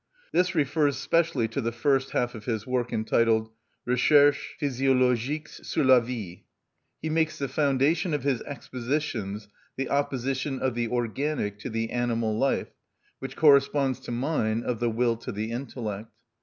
This 0.31 0.55
refers 0.55 0.97
specially 0.97 1.47
to 1.49 1.61
the 1.61 1.71
first 1.71 2.09
half 2.09 2.33
of 2.33 2.45
his 2.45 2.65
work, 2.65 2.91
entitled 2.91 3.51
"Recherches 3.87 4.41
physiologiques 4.59 5.61
sur 5.63 5.83
la 5.83 5.99
vie." 5.99 6.43
He 7.03 7.09
makes 7.11 7.37
the 7.37 7.47
foundation 7.47 8.11
of 8.15 8.23
his 8.23 8.41
expositions 8.41 9.47
the 9.77 9.91
opposition 9.91 10.57
of 10.57 10.73
the 10.73 10.87
organic 10.87 11.59
to 11.59 11.69
the 11.69 11.91
animal 11.91 12.35
life, 12.35 12.71
which 13.19 13.35
corresponds 13.35 13.99
to 13.99 14.11
mine 14.11 14.63
of 14.63 14.79
the 14.79 14.89
will 14.89 15.17
to 15.17 15.31
the 15.31 15.51
intellect. 15.51 16.09